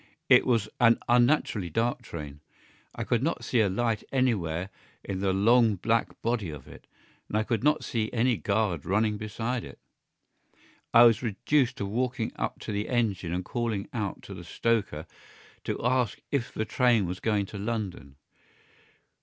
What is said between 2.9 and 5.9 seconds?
I could not see a light anywhere in the long